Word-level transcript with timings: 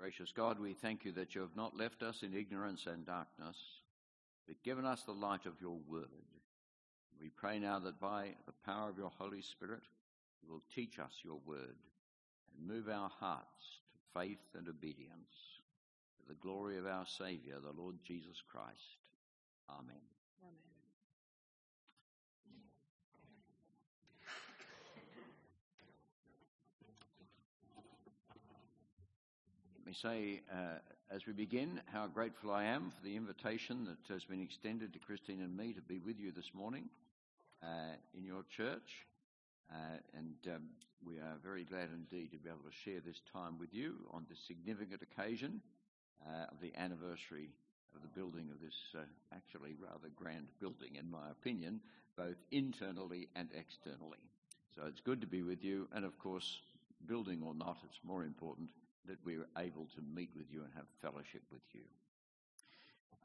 Gracious 0.00 0.32
God, 0.32 0.58
we 0.58 0.72
thank 0.72 1.04
you 1.04 1.12
that 1.12 1.34
you 1.34 1.42
have 1.42 1.54
not 1.54 1.76
left 1.76 2.02
us 2.02 2.22
in 2.22 2.34
ignorance 2.34 2.86
and 2.86 3.04
darkness, 3.04 3.56
but 4.48 4.62
given 4.62 4.86
us 4.86 5.02
the 5.02 5.12
light 5.12 5.44
of 5.44 5.60
your 5.60 5.76
word. 5.86 6.08
We 7.20 7.28
pray 7.28 7.58
now 7.58 7.80
that 7.80 8.00
by 8.00 8.28
the 8.46 8.54
power 8.64 8.88
of 8.88 8.96
your 8.96 9.12
Holy 9.18 9.42
Spirit, 9.42 9.82
you 10.42 10.50
will 10.50 10.62
teach 10.74 10.98
us 10.98 11.12
your 11.22 11.38
word 11.44 11.76
and 12.56 12.66
move 12.66 12.88
our 12.88 13.10
hearts 13.20 13.80
to 13.92 14.18
faith 14.18 14.38
and 14.56 14.66
obedience 14.68 15.60
to 16.18 16.28
the 16.28 16.40
glory 16.40 16.78
of 16.78 16.86
our 16.86 17.04
Saviour, 17.06 17.58
the 17.60 17.78
Lord 17.78 17.96
Jesus 18.02 18.42
Christ. 18.50 18.96
Amen. 19.68 20.00
Amen. 20.42 20.69
Me 29.90 29.96
say, 30.00 30.40
uh, 30.52 30.78
as 31.12 31.26
we 31.26 31.32
begin, 31.32 31.80
how 31.92 32.06
grateful 32.06 32.52
I 32.52 32.62
am 32.62 32.92
for 32.92 33.02
the 33.02 33.16
invitation 33.16 33.84
that 33.86 34.14
has 34.14 34.22
been 34.22 34.40
extended 34.40 34.92
to 34.92 35.00
Christine 35.00 35.40
and 35.40 35.56
me 35.56 35.72
to 35.72 35.80
be 35.80 35.98
with 35.98 36.16
you 36.20 36.30
this 36.30 36.54
morning 36.54 36.84
uh, 37.60 37.98
in 38.16 38.24
your 38.24 38.44
church. 38.56 39.04
Uh, 39.68 39.98
and 40.16 40.54
um, 40.54 40.62
we 41.04 41.16
are 41.16 41.34
very 41.42 41.64
glad 41.64 41.88
indeed 41.92 42.30
to 42.30 42.36
be 42.36 42.48
able 42.48 42.70
to 42.70 42.76
share 42.84 43.00
this 43.04 43.20
time 43.32 43.58
with 43.58 43.74
you 43.74 43.96
on 44.12 44.24
this 44.28 44.38
significant 44.46 45.02
occasion 45.02 45.60
uh, 46.24 46.46
of 46.52 46.60
the 46.62 46.70
anniversary 46.78 47.50
of 47.96 48.02
the 48.02 48.14
building 48.14 48.46
of 48.52 48.60
this 48.62 48.78
uh, 48.94 49.00
actually 49.34 49.74
rather 49.82 50.06
grand 50.14 50.46
building, 50.60 50.94
in 50.94 51.10
my 51.10 51.30
opinion, 51.32 51.80
both 52.16 52.36
internally 52.52 53.26
and 53.34 53.48
externally. 53.58 54.22
So 54.72 54.82
it's 54.86 55.00
good 55.00 55.20
to 55.20 55.26
be 55.26 55.42
with 55.42 55.64
you, 55.64 55.88
and 55.92 56.04
of 56.04 56.16
course, 56.20 56.60
building 57.08 57.42
or 57.44 57.54
not, 57.54 57.78
it's 57.82 57.98
more 58.04 58.22
important 58.22 58.70
that 59.06 59.18
we're 59.24 59.46
able 59.58 59.86
to 59.94 60.02
meet 60.14 60.30
with 60.36 60.46
you 60.52 60.62
and 60.62 60.70
have 60.74 60.86
fellowship 61.00 61.42
with 61.50 61.62
you. 61.72 61.82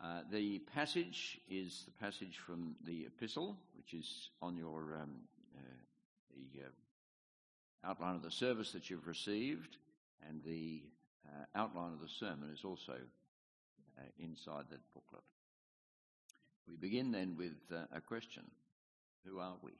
Uh, 0.04 0.22
the 0.32 0.60
passage 0.74 1.40
is 1.50 1.84
the 1.86 2.06
passage 2.06 2.38
from 2.46 2.76
the 2.86 3.06
epistle, 3.06 3.58
which 3.78 3.94
is 3.94 4.30
on 4.42 4.58
your 4.58 4.98
um, 5.02 5.12
uh, 5.56 5.60
the 6.36 6.64
uh, 6.64 7.90
outline 7.90 8.16
of 8.16 8.22
the 8.22 8.32
service 8.32 8.72
that 8.72 8.90
you've 8.90 9.08
received, 9.08 9.78
and 10.28 10.42
the 10.44 10.82
uh, 11.28 11.46
outline 11.56 11.94
of 11.94 12.02
the 12.02 12.10
sermon 12.10 12.50
is 12.54 12.66
also 12.66 12.94
uh, 12.94 14.02
inside 14.20 14.66
that 14.70 14.82
booklet. 14.94 15.24
We 16.68 16.76
begin 16.76 17.12
then 17.12 17.36
with 17.38 17.56
uh, 17.72 17.86
a 17.96 18.02
question: 18.02 18.44
Who 19.26 19.40
are 19.40 19.56
we? 19.62 19.72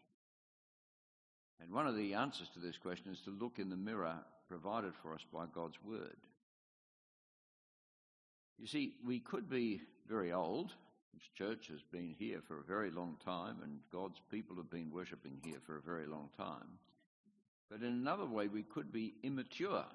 And 1.62 1.72
one 1.72 1.88
of 1.88 1.96
the 1.96 2.14
answers 2.14 2.50
to 2.54 2.60
this 2.60 2.78
question 2.78 3.12
is 3.12 3.22
to 3.22 3.32
look 3.32 3.60
in 3.60 3.70
the 3.70 3.78
mirror 3.78 4.18
provided 4.48 4.94
for 5.02 5.14
us 5.14 5.26
by 5.34 5.46
God's 5.54 5.78
Word. 5.84 6.18
You 8.58 8.68
see, 8.68 8.94
we 9.06 9.20
could 9.20 9.50
be 9.50 9.82
very 10.08 10.32
old. 10.32 10.72
This 11.14 11.28
church 11.38 11.68
has 11.70 11.82
been 11.92 12.14
here 12.18 12.42
for 12.48 12.60
a 12.60 12.64
very 12.64 12.92
long 12.92 13.18
time, 13.24 13.58
and 13.64 13.80
God's 13.92 14.22
people 14.32 14.56
have 14.58 14.70
been 14.70 14.92
worshipping 14.92 15.40
here 15.44 15.60
for 15.66 15.78
a 15.78 15.82
very 15.82 16.06
long 16.06 16.30
time. 16.38 16.80
But 17.70 17.82
in 17.82 17.88
another 17.88 18.26
way, 18.26 18.48
we 18.48 18.64
could 18.64 18.92
be 18.92 19.16
immature. 19.24 19.86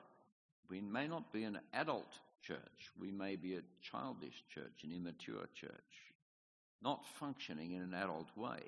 We 0.69 0.81
may 0.81 1.07
not 1.07 1.33
be 1.33 1.45
an 1.45 1.59
adult 1.73 2.19
church. 2.43 2.91
We 2.99 3.11
may 3.11 3.37
be 3.37 3.55
a 3.55 3.63
childish 3.83 4.45
church, 4.53 4.83
an 4.85 4.93
immature 4.93 5.49
church, 5.55 5.71
not 6.83 7.05
functioning 7.19 7.73
in 7.73 7.83
an 7.83 7.95
adult 7.95 8.29
way. 8.37 8.61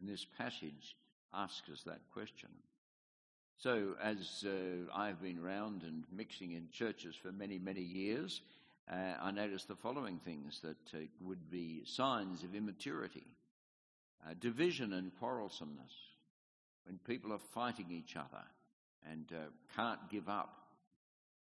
And 0.00 0.08
this 0.08 0.26
passage 0.36 0.96
asks 1.36 1.68
us 1.70 1.82
that 1.82 2.00
question. 2.12 2.48
So, 3.58 3.94
as 4.02 4.44
uh, 4.46 4.92
I've 4.94 5.22
been 5.22 5.38
around 5.38 5.82
and 5.82 6.04
mixing 6.12 6.52
in 6.52 6.68
churches 6.70 7.14
for 7.14 7.32
many, 7.32 7.58
many 7.58 7.80
years, 7.80 8.42
uh, 8.90 9.14
I 9.20 9.30
noticed 9.30 9.68
the 9.68 9.76
following 9.76 10.18
things 10.18 10.60
that 10.60 10.94
uh, 10.94 11.06
would 11.20 11.50
be 11.50 11.82
signs 11.84 12.42
of 12.42 12.54
immaturity 12.54 13.26
uh, 14.26 14.34
division 14.40 14.92
and 14.94 15.12
quarrelsomeness, 15.20 15.92
when 16.84 16.98
people 17.06 17.32
are 17.32 17.38
fighting 17.38 17.86
each 17.90 18.16
other 18.16 18.42
and 19.10 19.32
uh, 19.32 19.48
can't 19.74 20.10
give 20.10 20.28
up, 20.28 20.66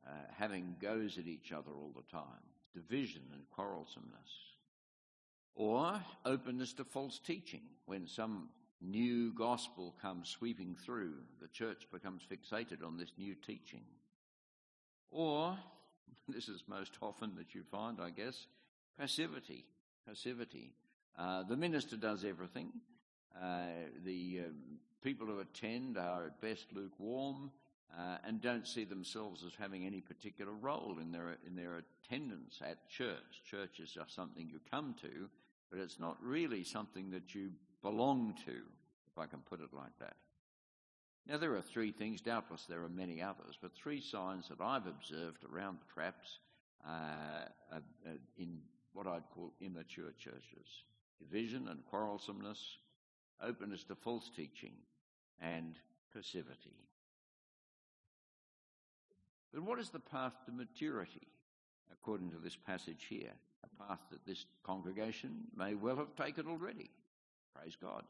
uh, 0.06 0.10
having 0.36 0.76
goes 0.80 1.18
at 1.18 1.26
each 1.26 1.52
other 1.52 1.72
all 1.72 1.92
the 1.94 2.10
time, 2.10 2.24
division 2.74 3.22
and 3.32 3.42
quarrelsomeness. 3.56 4.54
Or 5.54 6.00
openness 6.24 6.72
to 6.74 6.84
false 6.84 7.18
teaching, 7.18 7.62
when 7.86 8.06
some 8.06 8.48
new 8.80 9.32
gospel 9.32 9.94
comes 10.00 10.28
sweeping 10.28 10.76
through, 10.84 11.14
the 11.40 11.48
church 11.48 11.86
becomes 11.92 12.22
fixated 12.22 12.84
on 12.84 12.96
this 12.96 13.12
new 13.18 13.34
teaching. 13.34 13.82
Or, 15.10 15.56
this 16.28 16.48
is 16.48 16.64
most 16.66 16.92
often 17.02 17.34
that 17.36 17.54
you 17.54 17.62
find, 17.70 17.98
I 18.00 18.10
guess, 18.10 18.46
passivity. 18.98 19.64
Passivity. 20.06 20.72
Uh, 21.18 21.42
the 21.42 21.56
minister 21.56 21.96
does 21.96 22.24
everything. 22.24 22.70
Uh, 23.40 23.66
the 24.04 24.40
um, 24.46 24.78
people 25.02 25.26
who 25.26 25.40
attend 25.40 25.98
are 25.98 26.26
at 26.26 26.40
best 26.40 26.66
lukewarm 26.72 27.50
uh, 27.96 28.18
and 28.24 28.40
don't 28.40 28.66
see 28.66 28.84
themselves 28.84 29.44
as 29.44 29.52
having 29.58 29.86
any 29.86 30.00
particular 30.00 30.52
role 30.52 30.96
in 31.00 31.10
their 31.10 31.36
in 31.46 31.56
their 31.56 31.82
attendance 32.04 32.60
at 32.62 32.88
church. 32.88 33.42
Church 33.48 33.80
is 33.80 33.90
just 33.90 34.14
something 34.14 34.48
you 34.48 34.60
come 34.70 34.94
to, 35.00 35.28
but 35.70 35.80
it's 35.80 35.98
not 35.98 36.16
really 36.22 36.64
something 36.64 37.10
that 37.10 37.34
you 37.34 37.50
belong 37.82 38.34
to, 38.46 38.52
if 38.52 39.18
I 39.18 39.26
can 39.26 39.40
put 39.40 39.60
it 39.60 39.72
like 39.72 39.96
that. 40.00 40.16
Now, 41.26 41.36
there 41.36 41.54
are 41.54 41.62
three 41.62 41.92
things, 41.92 42.22
doubtless 42.22 42.64
there 42.64 42.82
are 42.82 42.88
many 42.88 43.20
others, 43.20 43.58
but 43.60 43.74
three 43.74 44.00
signs 44.00 44.48
that 44.48 44.62
I've 44.62 44.86
observed 44.86 45.44
around 45.44 45.78
the 45.78 45.92
traps 45.92 46.38
uh, 46.86 47.48
uh, 47.70 47.80
in 48.38 48.58
what 48.94 49.06
I'd 49.06 49.28
call 49.34 49.52
immature 49.60 50.12
churches 50.18 50.84
division 51.18 51.66
and 51.68 51.80
quarrelsomeness, 51.92 52.78
openness 53.42 53.82
to 53.84 53.94
false 53.96 54.30
teaching, 54.34 54.72
and 55.40 55.74
passivity. 56.14 56.86
But 59.52 59.64
what 59.64 59.80
is 59.80 59.90
the 59.90 59.98
path 59.98 60.34
to 60.46 60.52
maturity, 60.52 61.26
according 61.92 62.30
to 62.30 62.36
this 62.38 62.56
passage 62.56 63.06
here? 63.08 63.32
A 63.64 63.82
path 63.82 64.00
that 64.10 64.24
this 64.24 64.46
congregation 64.62 65.44
may 65.56 65.74
well 65.74 65.96
have 65.96 66.14
taken 66.14 66.46
already. 66.46 66.90
Praise 67.54 67.76
God. 67.80 68.04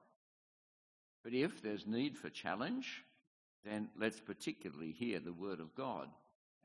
But 1.24 1.34
if 1.34 1.62
there's 1.62 1.86
need 1.86 2.16
for 2.16 2.30
challenge, 2.30 3.04
then 3.64 3.88
let's 3.98 4.20
particularly 4.20 4.92
hear 4.92 5.20
the 5.20 5.32
word 5.32 5.60
of 5.60 5.74
God 5.74 6.08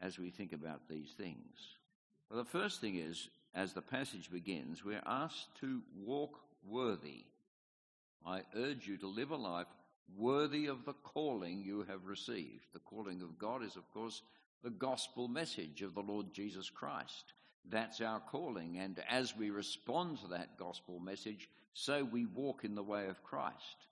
as 0.01 0.19
we 0.19 0.29
think 0.29 0.53
about 0.53 0.87
these 0.89 1.11
things. 1.17 1.77
Well, 2.29 2.43
the 2.43 2.49
first 2.49 2.81
thing 2.81 2.95
is, 2.95 3.29
as 3.55 3.73
the 3.73 3.81
passage 3.81 4.31
begins, 4.31 4.83
we're 4.83 5.01
asked 5.05 5.55
to 5.61 5.81
walk 5.95 6.39
worthy. 6.67 7.25
I 8.25 8.41
urge 8.55 8.87
you 8.87 8.97
to 8.97 9.07
live 9.07 9.31
a 9.31 9.35
life 9.35 9.67
worthy 10.17 10.67
of 10.67 10.85
the 10.85 10.93
calling 10.93 11.63
you 11.63 11.85
have 11.87 12.05
received. 12.05 12.65
The 12.73 12.79
calling 12.79 13.21
of 13.21 13.37
God 13.37 13.63
is, 13.63 13.75
of 13.75 13.91
course, 13.93 14.21
the 14.63 14.69
gospel 14.69 15.27
message 15.27 15.81
of 15.81 15.93
the 15.93 16.01
Lord 16.01 16.33
Jesus 16.33 16.69
Christ. 16.69 17.33
That's 17.69 18.01
our 18.01 18.19
calling. 18.19 18.77
And 18.77 19.01
as 19.09 19.35
we 19.35 19.49
respond 19.49 20.19
to 20.19 20.27
that 20.29 20.57
gospel 20.57 20.99
message, 20.99 21.49
so 21.73 22.03
we 22.03 22.25
walk 22.25 22.63
in 22.63 22.75
the 22.75 22.83
way 22.83 23.07
of 23.07 23.23
Christ. 23.23 23.87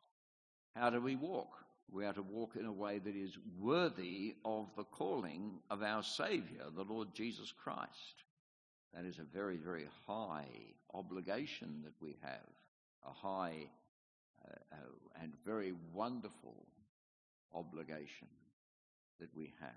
How 0.76 0.90
do 0.90 1.02
we 1.02 1.16
walk? 1.16 1.50
We 1.92 2.06
are 2.06 2.14
to 2.14 2.22
walk 2.22 2.56
in 2.56 2.66
a 2.66 2.72
way 2.72 3.00
that 3.00 3.16
is 3.16 3.38
worthy 3.60 4.36
of 4.46 4.68
the 4.78 4.84
calling 4.84 5.60
of 5.70 5.84
our 5.84 6.04
Saviour, 6.04 6.70
the 6.74 6.84
Lord 6.84 7.10
Jesus 7.14 7.52
Christ. 7.52 8.24
That 8.94 9.06
is 9.06 9.20
a 9.20 9.24
very, 9.24 9.58
very 9.58 9.88
high 10.08 10.48
obligation 10.94 11.82
that 11.84 11.94
we 12.02 12.16
have, 12.22 12.48
a 13.06 13.12
high 13.12 13.68
uh, 14.46 14.54
uh, 14.74 15.22
and 15.22 15.34
very 15.46 15.74
wonderful 15.94 16.66
obligation 17.54 18.28
that 19.20 19.30
we 19.36 19.54
have. 19.60 19.72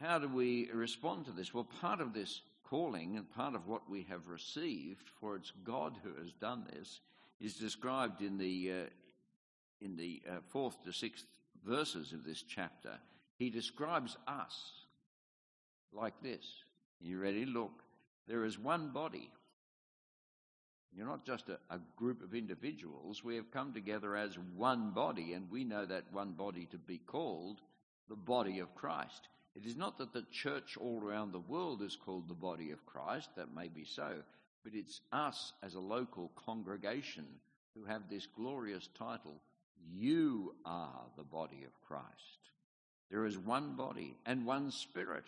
How 0.00 0.18
do 0.18 0.28
we 0.28 0.70
respond 0.72 1.26
to 1.26 1.32
this? 1.32 1.54
Well, 1.54 1.68
part 1.80 2.00
of 2.00 2.12
this 2.12 2.42
calling 2.64 3.16
and 3.16 3.30
part 3.34 3.54
of 3.54 3.68
what 3.68 3.88
we 3.88 4.06
have 4.08 4.28
received, 4.28 5.08
for 5.20 5.36
it's 5.36 5.52
God 5.64 5.96
who 6.02 6.14
has 6.20 6.32
done 6.32 6.64
this, 6.72 7.00
is 7.40 7.54
described 7.54 8.20
in 8.20 8.38
the 8.38 8.72
uh, 8.72 8.86
in 9.80 9.96
the 9.96 10.22
uh, 10.28 10.36
fourth 10.48 10.82
to 10.84 10.92
sixth 10.92 11.26
verses 11.64 12.12
of 12.12 12.24
this 12.24 12.42
chapter. 12.42 12.92
He 13.38 13.50
describes 13.50 14.16
us 14.26 14.56
like 15.92 16.14
this. 16.22 16.44
You 17.00 17.20
ready? 17.20 17.44
Look, 17.44 17.82
there 18.26 18.44
is 18.44 18.58
one 18.58 18.90
body. 18.90 19.30
You're 20.96 21.06
not 21.06 21.26
just 21.26 21.48
a, 21.48 21.58
a 21.70 21.80
group 21.96 22.22
of 22.22 22.34
individuals. 22.34 23.24
We 23.24 23.36
have 23.36 23.50
come 23.50 23.72
together 23.72 24.16
as 24.16 24.38
one 24.56 24.92
body, 24.92 25.32
and 25.32 25.50
we 25.50 25.64
know 25.64 25.84
that 25.84 26.12
one 26.12 26.32
body 26.32 26.66
to 26.70 26.78
be 26.78 26.98
called 26.98 27.60
the 28.08 28.16
body 28.16 28.60
of 28.60 28.74
Christ. 28.74 29.28
It 29.56 29.66
is 29.66 29.76
not 29.76 29.98
that 29.98 30.12
the 30.12 30.26
church 30.32 30.76
all 30.76 31.00
around 31.02 31.32
the 31.32 31.38
world 31.38 31.82
is 31.82 31.96
called 31.96 32.28
the 32.28 32.34
body 32.34 32.72
of 32.72 32.84
Christ, 32.86 33.30
that 33.36 33.54
may 33.54 33.68
be 33.68 33.84
so, 33.84 34.16
but 34.64 34.74
it's 34.74 35.00
us 35.12 35.52
as 35.62 35.74
a 35.74 35.80
local 35.80 36.32
congregation 36.34 37.26
who 37.74 37.84
have 37.84 38.08
this 38.08 38.26
glorious 38.26 38.88
title 38.98 39.40
You 39.92 40.54
are 40.64 41.04
the 41.16 41.22
body 41.22 41.64
of 41.64 41.80
Christ. 41.86 42.50
There 43.10 43.26
is 43.26 43.38
one 43.38 43.76
body 43.76 44.16
and 44.26 44.44
one 44.44 44.70
spirit, 44.70 45.24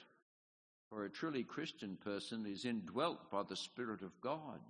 For 0.91 1.05
a 1.05 1.11
truly 1.11 1.45
Christian 1.45 1.97
person 2.03 2.47
is 2.47 2.65
indwelt 2.65 3.31
by 3.31 3.43
the 3.43 3.57
Spirit 3.57 4.03
of 4.03 4.21
God, 4.21 4.61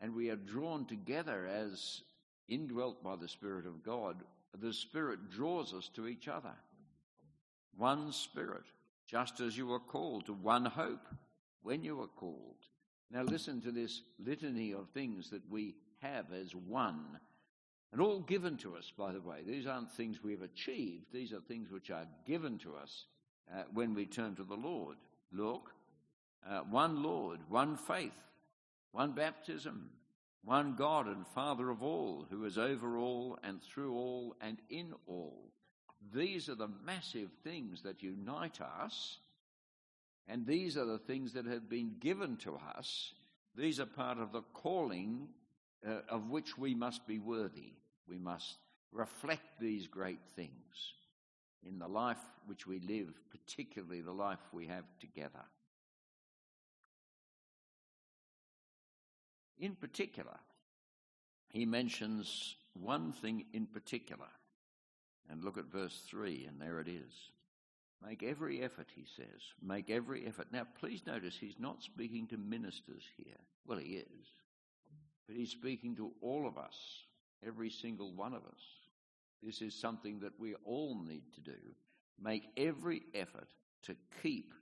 and 0.00 0.14
we 0.14 0.28
are 0.30 0.36
drawn 0.36 0.84
together 0.84 1.46
as 1.46 2.02
indwelt 2.48 3.02
by 3.02 3.16
the 3.16 3.28
Spirit 3.28 3.66
of 3.66 3.82
God. 3.82 4.16
The 4.58 4.72
Spirit 4.72 5.30
draws 5.30 5.72
us 5.72 5.88
to 5.94 6.06
each 6.06 6.28
other. 6.28 6.54
One 7.76 8.12
Spirit, 8.12 8.64
just 9.06 9.40
as 9.40 9.56
you 9.56 9.66
were 9.66 9.80
called 9.80 10.26
to 10.26 10.32
one 10.32 10.64
hope 10.64 11.06
when 11.62 11.82
you 11.82 11.96
were 11.96 12.06
called. 12.06 12.56
Now, 13.10 13.22
listen 13.22 13.60
to 13.62 13.70
this 13.70 14.02
litany 14.18 14.72
of 14.72 14.88
things 14.90 15.30
that 15.30 15.48
we 15.50 15.74
have 16.02 16.26
as 16.32 16.54
one, 16.54 17.18
and 17.92 18.00
all 18.00 18.20
given 18.20 18.56
to 18.58 18.76
us, 18.76 18.92
by 18.96 19.12
the 19.12 19.20
way. 19.20 19.38
These 19.46 19.66
aren't 19.66 19.92
things 19.92 20.22
we 20.22 20.32
have 20.32 20.42
achieved, 20.42 21.12
these 21.12 21.32
are 21.32 21.40
things 21.40 21.70
which 21.70 21.90
are 21.90 22.06
given 22.26 22.58
to 22.58 22.74
us 22.76 23.06
uh, 23.54 23.62
when 23.72 23.94
we 23.94 24.06
turn 24.06 24.34
to 24.36 24.44
the 24.44 24.54
Lord. 24.54 24.96
Look, 25.32 25.72
uh, 26.48 26.60
one 26.70 27.02
Lord, 27.02 27.40
one 27.48 27.76
faith, 27.76 28.12
one 28.92 29.12
baptism, 29.12 29.90
one 30.44 30.74
God 30.76 31.06
and 31.06 31.26
Father 31.26 31.70
of 31.70 31.82
all, 31.82 32.26
who 32.30 32.44
is 32.44 32.58
over 32.58 32.96
all 32.98 33.38
and 33.42 33.60
through 33.62 33.94
all 33.94 34.36
and 34.40 34.58
in 34.70 34.94
all. 35.06 35.50
These 36.12 36.48
are 36.48 36.54
the 36.54 36.70
massive 36.84 37.30
things 37.42 37.82
that 37.82 38.02
unite 38.02 38.60
us 38.60 39.18
and 40.28 40.46
these 40.46 40.76
are 40.76 40.84
the 40.84 40.98
things 40.98 41.32
that 41.34 41.46
have 41.46 41.68
been 41.68 41.96
given 42.00 42.36
to 42.38 42.58
us. 42.76 43.12
These 43.54 43.78
are 43.80 43.86
part 43.86 44.18
of 44.18 44.32
the 44.32 44.42
calling 44.52 45.28
uh, 45.86 46.00
of 46.08 46.30
which 46.30 46.58
we 46.58 46.74
must 46.74 47.06
be 47.06 47.18
worthy. 47.18 47.72
We 48.08 48.18
must 48.18 48.56
reflect 48.92 49.60
these 49.60 49.86
great 49.86 50.20
things 50.34 50.94
in 51.66 51.78
the 51.78 51.88
life 51.88 52.18
which 52.46 52.66
we 52.66 52.80
live, 52.80 53.14
particularly 53.30 54.00
the 54.00 54.12
life 54.12 54.40
we 54.52 54.66
have 54.66 54.84
together. 55.00 55.44
In 59.58 59.74
particular, 59.74 60.36
he 61.50 61.64
mentions 61.64 62.56
one 62.74 63.12
thing 63.12 63.46
in 63.52 63.66
particular. 63.66 64.26
And 65.30 65.42
look 65.44 65.58
at 65.58 65.64
verse 65.64 66.02
3, 66.08 66.46
and 66.48 66.60
there 66.60 66.80
it 66.80 66.88
is. 66.88 67.12
Make 68.06 68.22
every 68.22 68.62
effort, 68.62 68.88
he 68.94 69.04
says. 69.16 69.40
Make 69.62 69.90
every 69.90 70.26
effort. 70.26 70.48
Now, 70.52 70.66
please 70.78 71.02
notice 71.06 71.36
he's 71.38 71.58
not 71.58 71.82
speaking 71.82 72.26
to 72.28 72.36
ministers 72.36 73.02
here. 73.16 73.36
Well, 73.66 73.78
he 73.78 73.96
is. 73.96 74.26
But 75.26 75.36
he's 75.36 75.50
speaking 75.50 75.96
to 75.96 76.12
all 76.20 76.46
of 76.46 76.56
us, 76.56 76.76
every 77.44 77.70
single 77.70 78.12
one 78.12 78.34
of 78.34 78.44
us. 78.44 78.60
This 79.42 79.60
is 79.60 79.74
something 79.74 80.20
that 80.20 80.38
we 80.38 80.54
all 80.64 80.96
need 81.06 81.24
to 81.34 81.40
do. 81.40 81.58
Make 82.22 82.44
every 82.56 83.02
effort 83.14 83.48
to 83.84 83.96
keep. 84.22 84.52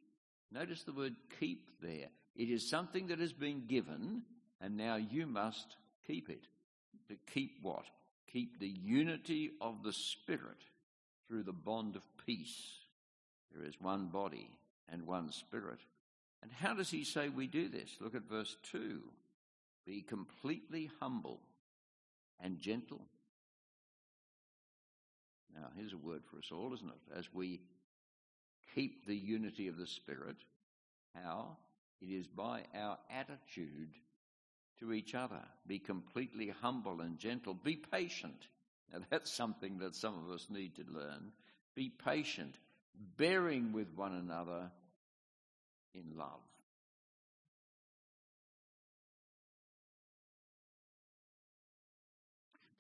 Notice 0.50 0.82
the 0.82 0.92
word 0.92 1.14
keep 1.38 1.68
there. 1.82 2.08
It 2.36 2.48
is 2.48 2.68
something 2.68 3.08
that 3.08 3.18
has 3.18 3.32
been 3.32 3.66
given, 3.66 4.22
and 4.60 4.76
now 4.76 4.96
you 4.96 5.26
must 5.26 5.76
keep 6.06 6.30
it. 6.30 6.46
To 7.08 7.16
keep 7.32 7.58
what? 7.62 7.84
Keep 8.34 8.58
the 8.58 8.68
unity 8.68 9.52
of 9.60 9.84
the 9.84 9.92
Spirit 9.92 10.58
through 11.28 11.44
the 11.44 11.52
bond 11.52 11.94
of 11.94 12.02
peace. 12.26 12.60
There 13.54 13.64
is 13.64 13.80
one 13.80 14.08
body 14.08 14.50
and 14.88 15.06
one 15.06 15.30
spirit. 15.30 15.78
And 16.42 16.50
how 16.50 16.74
does 16.74 16.90
he 16.90 17.04
say 17.04 17.28
we 17.28 17.46
do 17.46 17.68
this? 17.68 17.90
Look 18.00 18.16
at 18.16 18.28
verse 18.28 18.56
2. 18.72 19.00
Be 19.86 20.02
completely 20.02 20.90
humble 21.00 21.38
and 22.40 22.58
gentle. 22.58 23.02
Now, 25.54 25.68
here's 25.76 25.92
a 25.92 25.96
word 25.96 26.22
for 26.28 26.38
us 26.38 26.50
all, 26.52 26.74
isn't 26.74 26.88
it? 26.88 27.16
As 27.16 27.32
we 27.32 27.60
keep 28.74 29.06
the 29.06 29.16
unity 29.16 29.68
of 29.68 29.76
the 29.76 29.86
Spirit, 29.86 30.38
how? 31.14 31.56
It 32.02 32.06
is 32.06 32.26
by 32.26 32.64
our 32.74 32.98
attitude 33.08 33.94
to 34.80 34.92
each 34.92 35.14
other. 35.14 35.42
Be 35.66 35.78
completely 35.78 36.52
humble 36.60 37.00
and 37.00 37.18
gentle. 37.18 37.54
Be 37.54 37.76
patient. 37.76 38.48
Now, 38.92 39.00
that's 39.10 39.32
something 39.32 39.78
that 39.78 39.94
some 39.94 40.14
of 40.14 40.30
us 40.30 40.46
need 40.50 40.76
to 40.76 40.84
learn. 40.88 41.32
Be 41.74 41.90
patient 42.04 42.56
bearing 43.16 43.72
with 43.72 43.88
one 43.96 44.14
another 44.14 44.70
in 45.94 46.16
love. 46.16 46.40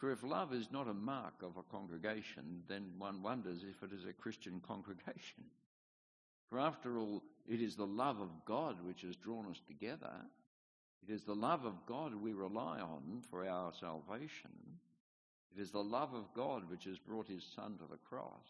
For 0.04 0.12
if 0.12 0.22
love 0.22 0.52
is 0.52 0.70
not 0.70 0.86
a 0.86 0.92
mark 0.92 1.42
of 1.42 1.56
a 1.56 1.62
congregation, 1.62 2.62
then 2.68 2.92
one 2.98 3.22
wonders 3.22 3.64
if 3.64 3.82
it 3.82 3.94
is 3.94 4.04
a 4.04 4.12
Christian 4.12 4.60
congregation. 4.66 5.44
For 6.50 6.60
after 6.60 6.98
all, 6.98 7.22
it 7.48 7.62
is 7.62 7.74
the 7.74 7.86
love 7.86 8.20
of 8.20 8.28
God 8.44 8.76
which 8.84 9.00
has 9.00 9.16
drawn 9.16 9.46
us 9.46 9.60
together. 9.66 10.12
It 11.06 11.12
is 11.12 11.24
the 11.24 11.34
love 11.34 11.64
of 11.64 11.74
God 11.86 12.14
we 12.14 12.32
rely 12.32 12.80
on 12.80 13.22
for 13.30 13.46
our 13.46 13.72
salvation. 13.78 14.50
It 15.54 15.60
is 15.60 15.70
the 15.70 15.82
love 15.82 16.14
of 16.14 16.32
God 16.34 16.70
which 16.70 16.84
has 16.84 16.98
brought 16.98 17.28
his 17.28 17.44
Son 17.54 17.76
to 17.78 17.84
the 17.90 17.98
cross. 18.08 18.48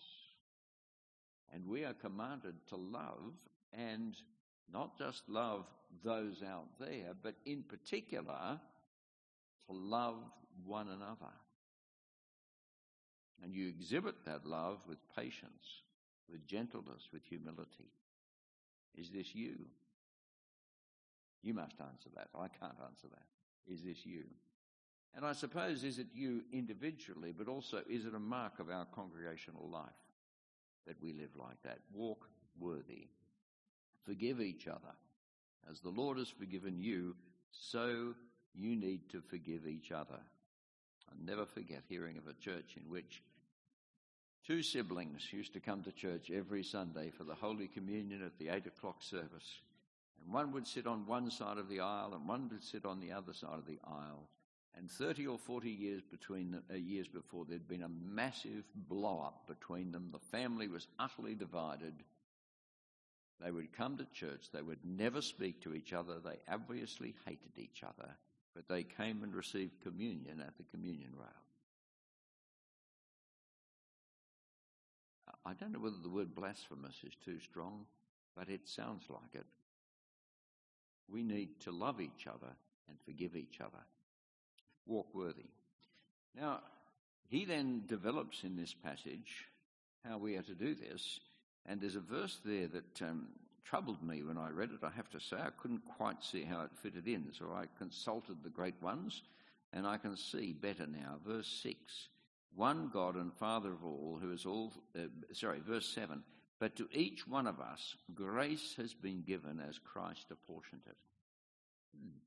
And 1.52 1.66
we 1.66 1.84
are 1.84 1.94
commanded 1.94 2.54
to 2.68 2.76
love 2.76 3.34
and 3.72 4.16
not 4.72 4.96
just 4.98 5.28
love 5.28 5.66
those 6.04 6.42
out 6.42 6.68
there, 6.78 7.12
but 7.22 7.34
in 7.44 7.62
particular, 7.62 8.60
to 9.68 9.72
love 9.72 10.16
one 10.64 10.88
another. 10.88 11.32
And 13.42 13.54
you 13.54 13.68
exhibit 13.68 14.14
that 14.26 14.46
love 14.46 14.78
with 14.88 14.98
patience, 15.16 15.82
with 16.30 16.46
gentleness, 16.46 17.08
with 17.12 17.22
humility. 17.24 17.90
Is 18.96 19.10
this 19.10 19.34
you? 19.34 19.56
You 21.44 21.54
must 21.54 21.80
answer 21.80 22.08
that. 22.16 22.28
I 22.34 22.48
can't 22.48 22.78
answer 22.84 23.06
that. 23.10 23.72
Is 23.72 23.82
this 23.82 24.04
you? 24.04 24.24
And 25.14 25.24
I 25.24 25.32
suppose, 25.32 25.84
is 25.84 25.98
it 25.98 26.08
you 26.12 26.42
individually, 26.52 27.32
but 27.36 27.46
also 27.46 27.82
is 27.88 28.04
it 28.04 28.14
a 28.14 28.18
mark 28.18 28.58
of 28.58 28.68
our 28.68 28.86
congregational 28.86 29.68
life? 29.68 29.92
that 30.86 31.02
we 31.02 31.12
live 31.12 31.30
like 31.36 31.62
that. 31.64 31.78
Walk 31.92 32.28
worthy. 32.58 33.08
Forgive 34.04 34.40
each 34.40 34.68
other. 34.68 34.94
As 35.70 35.80
the 35.80 35.88
Lord 35.88 36.18
has 36.18 36.28
forgiven 36.28 36.78
you, 36.78 37.16
so 37.50 38.14
you 38.54 38.76
need 38.76 39.08
to 39.10 39.22
forgive 39.22 39.66
each 39.66 39.92
other. 39.92 40.20
I'll 41.08 41.24
never 41.24 41.46
forget 41.46 41.82
hearing 41.88 42.18
of 42.18 42.26
a 42.26 42.34
church 42.34 42.76
in 42.76 42.90
which 42.90 43.22
two 44.46 44.62
siblings 44.62 45.22
used 45.32 45.54
to 45.54 45.60
come 45.60 45.82
to 45.82 45.92
church 45.92 46.30
every 46.30 46.62
Sunday 46.62 47.10
for 47.16 47.24
the 47.24 47.34
Holy 47.34 47.68
Communion 47.68 48.22
at 48.22 48.38
the 48.38 48.50
eight 48.50 48.66
o'clock 48.66 49.02
service. 49.02 49.60
And 50.22 50.32
one 50.32 50.52
would 50.52 50.66
sit 50.66 50.86
on 50.86 51.06
one 51.06 51.30
side 51.30 51.58
of 51.58 51.68
the 51.68 51.80
aisle 51.80 52.14
and 52.14 52.28
one 52.28 52.48
would 52.50 52.62
sit 52.62 52.84
on 52.84 53.00
the 53.00 53.12
other 53.12 53.32
side 53.32 53.58
of 53.58 53.66
the 53.66 53.78
aisle. 53.86 54.28
And 54.76 54.90
30 54.90 55.26
or 55.28 55.38
40 55.38 55.70
years 55.70 56.02
between 56.10 56.60
uh, 56.70 56.74
years 56.74 57.06
before, 57.06 57.44
there'd 57.44 57.68
been 57.68 57.82
a 57.82 57.88
massive 57.88 58.64
blow 58.88 59.20
up 59.24 59.46
between 59.46 59.92
them. 59.92 60.08
The 60.12 60.36
family 60.36 60.66
was 60.66 60.88
utterly 60.98 61.34
divided. 61.34 61.94
They 63.40 63.50
would 63.50 63.72
come 63.72 63.96
to 63.98 64.06
church. 64.12 64.46
They 64.52 64.62
would 64.62 64.84
never 64.84 65.22
speak 65.22 65.62
to 65.62 65.74
each 65.74 65.92
other. 65.92 66.14
They 66.24 66.38
obviously 66.52 67.14
hated 67.24 67.56
each 67.56 67.82
other, 67.84 68.10
but 68.54 68.68
they 68.68 68.82
came 68.82 69.22
and 69.22 69.34
received 69.34 69.82
communion 69.82 70.40
at 70.40 70.56
the 70.56 70.64
communion 70.72 71.12
rail. 71.16 71.28
I 75.46 75.52
don't 75.52 75.72
know 75.72 75.80
whether 75.80 76.00
the 76.02 76.08
word 76.08 76.34
blasphemous 76.34 76.96
is 77.06 77.14
too 77.22 77.38
strong, 77.38 77.84
but 78.36 78.48
it 78.48 78.66
sounds 78.66 79.04
like 79.10 79.34
it. 79.34 79.46
We 81.08 81.22
need 81.22 81.60
to 81.60 81.70
love 81.70 82.00
each 82.00 82.26
other 82.26 82.52
and 82.88 82.98
forgive 83.04 83.36
each 83.36 83.60
other 83.60 83.84
walk 84.86 85.14
worthy. 85.14 85.46
Now, 86.36 86.60
he 87.28 87.44
then 87.44 87.82
develops 87.86 88.44
in 88.44 88.56
this 88.56 88.74
passage 88.74 89.46
how 90.04 90.18
we 90.18 90.36
are 90.36 90.42
to 90.42 90.54
do 90.54 90.74
this, 90.74 91.20
and 91.66 91.80
there's 91.80 91.96
a 91.96 92.00
verse 92.00 92.40
there 92.44 92.68
that 92.68 93.02
um, 93.02 93.28
troubled 93.64 94.02
me 94.02 94.22
when 94.22 94.36
I 94.36 94.50
read 94.50 94.70
it. 94.70 94.84
I 94.84 94.90
have 94.90 95.08
to 95.10 95.20
say, 95.20 95.36
I 95.36 95.50
couldn't 95.60 95.82
quite 95.96 96.22
see 96.22 96.42
how 96.42 96.62
it 96.62 96.70
fitted 96.82 97.08
in, 97.08 97.32
so 97.32 97.46
I 97.54 97.64
consulted 97.78 98.42
the 98.42 98.50
great 98.50 98.80
ones, 98.82 99.22
and 99.72 99.86
I 99.86 99.96
can 99.96 100.16
see 100.16 100.52
better 100.52 100.86
now. 100.86 101.16
Verse 101.26 101.48
6 101.62 101.76
One 102.54 102.90
God 102.92 103.16
and 103.16 103.32
Father 103.32 103.72
of 103.72 103.84
all, 103.84 104.18
who 104.20 104.32
is 104.32 104.44
all, 104.44 104.72
uh, 104.96 105.06
sorry, 105.32 105.60
verse 105.60 105.86
7 105.86 106.22
But 106.60 106.76
to 106.76 106.88
each 106.92 107.26
one 107.26 107.46
of 107.46 107.60
us, 107.60 107.96
grace 108.14 108.74
has 108.76 108.94
been 108.94 109.22
given 109.22 109.60
as 109.60 109.78
Christ 109.78 110.26
apportioned 110.30 110.82
it. 110.86 110.96
Hmm. 111.98 112.18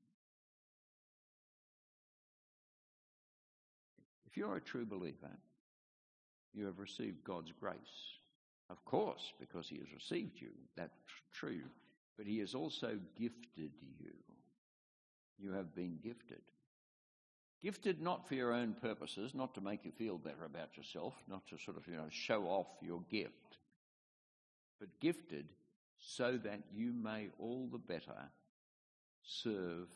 If 4.26 4.36
you're 4.36 4.56
a 4.56 4.60
true 4.60 4.84
believer, 4.84 5.36
you 6.54 6.66
have 6.66 6.78
received 6.78 7.24
God's 7.24 7.52
grace. 7.58 7.76
Of 8.70 8.84
course, 8.84 9.32
because 9.40 9.68
He 9.68 9.78
has 9.78 9.92
received 9.94 10.40
you. 10.40 10.50
That's 10.76 10.92
true. 11.32 11.62
But 12.16 12.26
He 12.26 12.38
has 12.40 12.54
also 12.54 12.98
gifted 13.18 13.72
you. 13.98 14.12
You 15.38 15.52
have 15.52 15.74
been 15.74 15.98
gifted. 16.02 16.42
Gifted 17.62 18.00
not 18.00 18.28
for 18.28 18.34
your 18.34 18.52
own 18.52 18.74
purposes, 18.74 19.34
not 19.34 19.54
to 19.54 19.60
make 19.60 19.84
you 19.84 19.92
feel 19.92 20.18
better 20.18 20.44
about 20.44 20.76
yourself, 20.76 21.14
not 21.28 21.46
to 21.48 21.58
sort 21.58 21.76
of, 21.76 21.86
you 21.88 21.96
know, 21.96 22.08
show 22.10 22.44
off 22.44 22.66
your 22.82 23.00
gift, 23.10 23.58
but 24.78 25.00
gifted 25.00 25.46
so 25.98 26.38
that 26.44 26.60
you 26.72 26.92
may 26.92 27.28
all 27.38 27.68
the 27.70 27.78
better 27.78 28.30
serve 29.22 29.88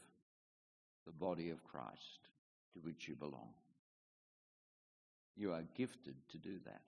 the 1.07 1.13
body 1.13 1.51
of 1.51 1.65
Christ 1.65 2.29
to 2.75 2.81
which 2.81 3.09
you 3.09 3.15
belong. 3.15 3.51
You 5.37 5.53
are 5.53 5.63
gifted 5.77 6.15
to 6.31 6.39
do 6.39 6.59
that. 6.65 6.83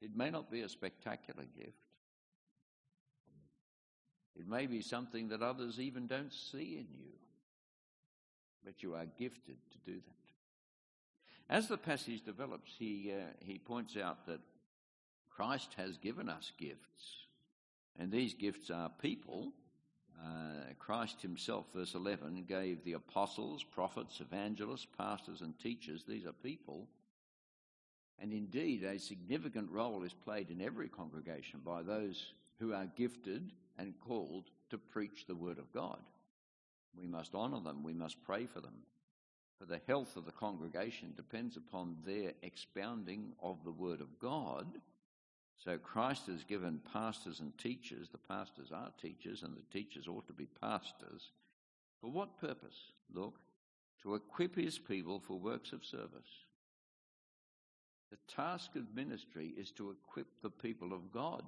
It 0.00 0.16
may 0.16 0.30
not 0.30 0.50
be 0.50 0.62
a 0.62 0.68
spectacular 0.68 1.44
gift. 1.56 1.76
It 4.38 4.48
may 4.48 4.66
be 4.66 4.80
something 4.80 5.28
that 5.28 5.42
others 5.42 5.78
even 5.78 6.06
don't 6.06 6.32
see 6.32 6.76
in 6.78 6.86
you, 6.98 7.12
but 8.64 8.82
you 8.82 8.94
are 8.94 9.06
gifted 9.18 9.56
to 9.72 9.78
do 9.84 9.98
that. 9.98 11.54
As 11.54 11.68
the 11.68 11.76
passage 11.76 12.24
develops, 12.24 12.70
he, 12.78 13.12
uh, 13.12 13.24
he 13.40 13.58
points 13.58 13.96
out 13.96 14.24
that 14.26 14.40
Christ 15.40 15.72
has 15.78 15.96
given 15.96 16.28
us 16.28 16.52
gifts, 16.58 17.24
and 17.98 18.12
these 18.12 18.34
gifts 18.34 18.68
are 18.68 18.90
people. 19.00 19.54
Uh, 20.22 20.74
Christ 20.78 21.22
himself, 21.22 21.64
verse 21.74 21.94
11, 21.94 22.44
gave 22.46 22.84
the 22.84 22.92
apostles, 22.92 23.64
prophets, 23.64 24.20
evangelists, 24.20 24.86
pastors, 24.98 25.40
and 25.40 25.58
teachers. 25.58 26.04
These 26.06 26.26
are 26.26 26.32
people. 26.32 26.88
And 28.18 28.34
indeed, 28.34 28.84
a 28.84 28.98
significant 28.98 29.70
role 29.70 30.02
is 30.02 30.12
played 30.12 30.50
in 30.50 30.60
every 30.60 30.88
congregation 30.88 31.60
by 31.64 31.84
those 31.84 32.34
who 32.58 32.74
are 32.74 32.92
gifted 32.94 33.50
and 33.78 33.94
called 34.06 34.50
to 34.68 34.76
preach 34.76 35.24
the 35.26 35.34
Word 35.34 35.58
of 35.58 35.72
God. 35.72 36.00
We 36.94 37.06
must 37.06 37.34
honour 37.34 37.60
them, 37.60 37.82
we 37.82 37.94
must 37.94 38.22
pray 38.24 38.44
for 38.44 38.60
them. 38.60 38.76
For 39.58 39.64
the 39.64 39.80
health 39.86 40.18
of 40.18 40.26
the 40.26 40.32
congregation 40.32 41.14
depends 41.16 41.56
upon 41.56 41.96
their 42.04 42.32
expounding 42.42 43.32
of 43.42 43.64
the 43.64 43.72
Word 43.72 44.02
of 44.02 44.18
God. 44.18 44.66
So 45.64 45.76
Christ 45.76 46.26
has 46.26 46.42
given 46.42 46.80
pastors 46.92 47.40
and 47.40 47.56
teachers, 47.58 48.08
the 48.08 48.18
pastors 48.18 48.72
are 48.72 48.90
teachers, 49.00 49.42
and 49.42 49.54
the 49.54 49.78
teachers 49.78 50.08
ought 50.08 50.26
to 50.26 50.32
be 50.32 50.46
pastors. 50.60 51.32
For 52.00 52.10
what 52.10 52.40
purpose? 52.40 52.92
Look, 53.12 53.34
to 54.02 54.14
equip 54.14 54.56
his 54.56 54.78
people 54.78 55.20
for 55.20 55.38
works 55.38 55.72
of 55.72 55.84
service. 55.84 56.46
The 58.10 58.16
task 58.34 58.74
of 58.74 58.94
ministry 58.94 59.52
is 59.56 59.70
to 59.72 59.90
equip 59.90 60.26
the 60.42 60.50
people 60.50 60.94
of 60.94 61.12
God 61.12 61.44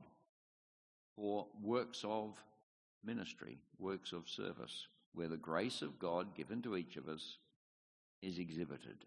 for 1.16 1.46
works 1.62 2.04
of 2.04 2.38
ministry, 3.02 3.58
works 3.78 4.12
of 4.12 4.28
service, 4.28 4.88
where 5.14 5.28
the 5.28 5.36
grace 5.36 5.80
of 5.80 5.98
God 5.98 6.34
given 6.36 6.60
to 6.62 6.76
each 6.76 6.96
of 6.96 7.08
us 7.08 7.38
is 8.20 8.38
exhibited. 8.38 9.06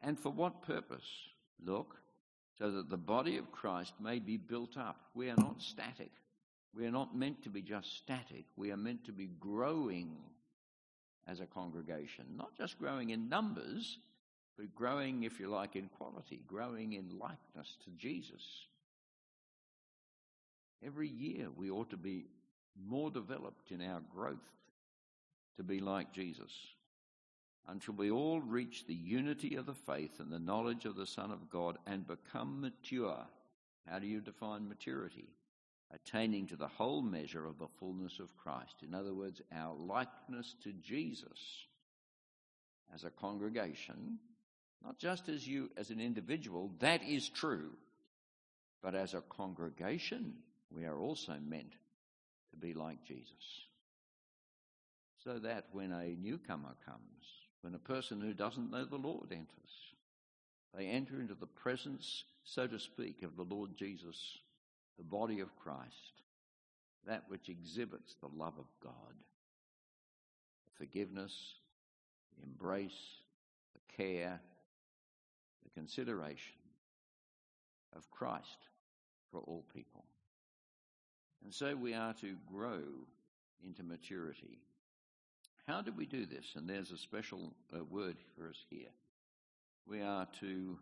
And 0.00 0.18
for 0.18 0.30
what 0.30 0.62
purpose? 0.62 1.08
Look, 1.62 1.96
so 2.58 2.70
that 2.70 2.90
the 2.90 2.96
body 2.96 3.36
of 3.36 3.52
Christ 3.52 3.92
may 4.00 4.18
be 4.18 4.36
built 4.36 4.76
up. 4.76 4.96
We 5.14 5.30
are 5.30 5.36
not 5.36 5.62
static. 5.62 6.10
We 6.74 6.86
are 6.86 6.90
not 6.90 7.16
meant 7.16 7.42
to 7.44 7.50
be 7.50 7.62
just 7.62 7.96
static. 7.98 8.44
We 8.56 8.72
are 8.72 8.76
meant 8.76 9.04
to 9.06 9.12
be 9.12 9.30
growing 9.40 10.16
as 11.26 11.40
a 11.40 11.46
congregation, 11.46 12.24
not 12.36 12.56
just 12.56 12.78
growing 12.78 13.10
in 13.10 13.28
numbers, 13.28 13.98
but 14.56 14.74
growing, 14.74 15.22
if 15.22 15.38
you 15.38 15.48
like, 15.48 15.76
in 15.76 15.88
quality, 15.98 16.42
growing 16.46 16.94
in 16.94 17.18
likeness 17.18 17.76
to 17.84 17.90
Jesus. 17.96 18.42
Every 20.84 21.08
year 21.08 21.48
we 21.56 21.70
ought 21.70 21.90
to 21.90 21.96
be 21.96 22.26
more 22.86 23.10
developed 23.10 23.70
in 23.70 23.82
our 23.82 24.00
growth 24.14 24.36
to 25.56 25.62
be 25.62 25.80
like 25.80 26.12
Jesus 26.12 26.52
until 27.68 27.94
we 27.94 28.10
all 28.10 28.40
reach 28.40 28.86
the 28.86 28.94
unity 28.94 29.54
of 29.56 29.66
the 29.66 29.74
faith 29.74 30.20
and 30.20 30.32
the 30.32 30.38
knowledge 30.38 30.86
of 30.86 30.96
the 30.96 31.06
Son 31.06 31.30
of 31.30 31.50
God 31.50 31.76
and 31.86 32.06
become 32.06 32.60
mature. 32.62 33.18
How 33.86 33.98
do 33.98 34.06
you 34.06 34.20
define 34.20 34.68
maturity? 34.68 35.28
Attaining 35.92 36.46
to 36.46 36.56
the 36.56 36.68
whole 36.68 37.02
measure 37.02 37.46
of 37.46 37.58
the 37.58 37.68
fullness 37.78 38.18
of 38.20 38.36
Christ. 38.36 38.82
In 38.82 38.94
other 38.94 39.14
words, 39.14 39.42
our 39.54 39.74
likeness 39.74 40.54
to 40.64 40.72
Jesus 40.72 41.66
as 42.94 43.04
a 43.04 43.10
congregation, 43.10 44.18
not 44.82 44.98
just 44.98 45.28
as 45.28 45.46
you 45.46 45.70
as 45.76 45.90
an 45.90 46.00
individual, 46.00 46.70
that 46.80 47.02
is 47.02 47.28
true, 47.28 47.70
but 48.82 48.94
as 48.94 49.12
a 49.12 49.22
congregation, 49.22 50.34
we 50.70 50.84
are 50.84 50.98
also 50.98 51.34
meant 51.46 51.72
to 52.50 52.56
be 52.56 52.72
like 52.72 53.04
Jesus. 53.04 53.62
So 55.24 55.38
that 55.40 55.66
when 55.72 55.92
a 55.92 56.16
newcomer 56.20 56.74
comes, 56.86 57.37
when 57.62 57.74
a 57.74 57.78
person 57.78 58.20
who 58.20 58.32
doesn't 58.32 58.70
know 58.70 58.84
the 58.84 58.96
Lord 58.96 59.32
enters, 59.32 59.94
they 60.76 60.86
enter 60.86 61.20
into 61.20 61.34
the 61.34 61.46
presence, 61.46 62.24
so 62.44 62.66
to 62.66 62.78
speak, 62.78 63.22
of 63.22 63.36
the 63.36 63.42
Lord 63.54 63.76
Jesus, 63.76 64.38
the 64.96 65.04
body 65.04 65.40
of 65.40 65.56
Christ, 65.56 66.22
that 67.06 67.24
which 67.28 67.48
exhibits 67.48 68.16
the 68.20 68.28
love 68.28 68.54
of 68.58 68.66
God, 68.82 69.14
the 70.66 70.84
forgiveness, 70.84 71.54
the 72.36 72.44
embrace, 72.44 73.20
the 73.74 74.02
care, 74.02 74.40
the 75.64 75.70
consideration 75.70 76.54
of 77.96 78.10
Christ 78.10 78.68
for 79.30 79.40
all 79.40 79.64
people. 79.74 80.04
And 81.44 81.54
so 81.54 81.74
we 81.74 81.94
are 81.94 82.14
to 82.14 82.36
grow 82.52 82.80
into 83.64 83.82
maturity. 83.82 84.58
How 85.68 85.82
do 85.82 85.92
we 85.92 86.06
do 86.06 86.24
this? 86.24 86.54
And 86.56 86.66
there's 86.66 86.92
a 86.92 86.96
special 86.96 87.52
uh, 87.76 87.84
word 87.84 88.16
for 88.34 88.48
us 88.48 88.56
here. 88.70 88.88
We 89.86 90.00
are 90.00 90.26
to 90.40 90.78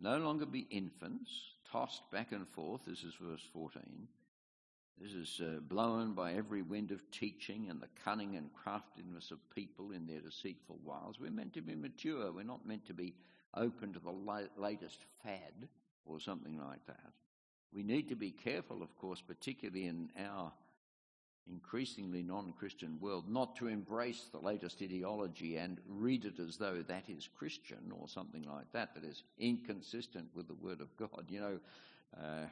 no 0.00 0.18
longer 0.18 0.46
be 0.46 0.66
infants, 0.68 1.30
tossed 1.70 2.02
back 2.10 2.32
and 2.32 2.48
forth. 2.48 2.80
This 2.88 3.04
is 3.04 3.14
verse 3.20 3.46
14. 3.52 4.08
This 5.00 5.12
is 5.12 5.40
uh, 5.40 5.60
blown 5.60 6.12
by 6.12 6.32
every 6.32 6.62
wind 6.62 6.90
of 6.90 7.08
teaching 7.12 7.68
and 7.70 7.80
the 7.80 7.88
cunning 8.04 8.34
and 8.34 8.50
craftiness 8.52 9.30
of 9.30 9.38
people 9.54 9.92
in 9.92 10.08
their 10.08 10.20
deceitful 10.20 10.80
wiles. 10.84 11.20
We're 11.20 11.30
meant 11.30 11.54
to 11.54 11.62
be 11.62 11.76
mature. 11.76 12.32
We're 12.32 12.42
not 12.42 12.66
meant 12.66 12.86
to 12.86 12.94
be 12.94 13.14
open 13.56 13.92
to 13.92 14.00
the 14.00 14.10
la- 14.10 14.40
latest 14.56 14.98
fad 15.22 15.68
or 16.04 16.18
something 16.18 16.58
like 16.58 16.84
that. 16.88 17.12
We 17.72 17.84
need 17.84 18.08
to 18.08 18.16
be 18.16 18.32
careful, 18.32 18.82
of 18.82 18.96
course, 18.98 19.22
particularly 19.24 19.86
in 19.86 20.10
our 20.18 20.52
increasingly 21.50 22.22
non 22.22 22.52
Christian 22.58 22.98
world, 23.00 23.28
not 23.28 23.56
to 23.56 23.68
embrace 23.68 24.28
the 24.32 24.38
latest 24.38 24.80
ideology 24.82 25.56
and 25.56 25.78
read 25.88 26.24
it 26.24 26.38
as 26.38 26.56
though 26.56 26.82
that 26.82 27.04
is 27.08 27.28
Christian 27.38 27.92
or 27.98 28.08
something 28.08 28.44
like 28.44 28.70
that, 28.72 28.94
that 28.94 29.04
is 29.04 29.22
inconsistent 29.38 30.28
with 30.34 30.48
the 30.48 30.54
Word 30.54 30.80
of 30.80 30.96
God. 30.96 31.26
You 31.28 31.40
know, 31.40 31.60
uh, 32.16 32.46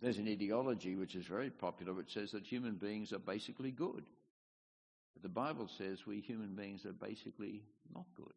there's 0.00 0.18
an 0.18 0.28
ideology 0.28 0.94
which 0.94 1.14
is 1.14 1.26
very 1.26 1.50
popular 1.50 1.92
which 1.92 2.12
says 2.12 2.32
that 2.32 2.46
human 2.46 2.74
beings 2.74 3.12
are 3.12 3.18
basically 3.18 3.70
good. 3.70 4.04
But 5.14 5.22
the 5.22 5.28
Bible 5.28 5.68
says 5.78 6.06
we 6.06 6.20
human 6.20 6.54
beings 6.54 6.84
are 6.84 6.92
basically 6.92 7.62
not 7.94 8.04
good. 8.14 8.34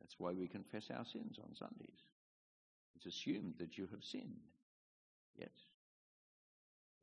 That's 0.00 0.18
why 0.18 0.32
we 0.32 0.48
confess 0.48 0.90
our 0.90 1.04
sins 1.04 1.38
on 1.38 1.54
Sundays. 1.54 2.02
It's 2.96 3.06
assumed 3.06 3.54
that 3.58 3.76
you 3.76 3.86
have 3.90 4.02
sinned. 4.02 4.40
Yes. 5.38 5.50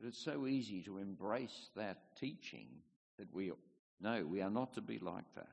But 0.03 0.09
it's 0.09 0.25
so 0.25 0.47
easy 0.47 0.81
to 0.81 0.97
embrace 0.97 1.69
that 1.77 1.97
teaching 2.19 2.67
that 3.17 3.33
we, 3.33 3.53
no, 4.01 4.25
we 4.25 4.41
are 4.41 4.49
not 4.49 4.73
to 4.73 4.81
be 4.81 4.99
like 4.99 5.33
that. 5.35 5.47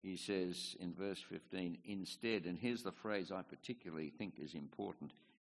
He 0.00 0.16
says 0.16 0.76
in 0.78 0.94
verse 0.94 1.20
15, 1.28 1.78
instead, 1.86 2.44
and 2.44 2.56
here's 2.56 2.84
the 2.84 2.92
phrase 2.92 3.32
I 3.32 3.42
particularly 3.42 4.10
think 4.10 4.34
is 4.38 4.54
important 4.54 5.10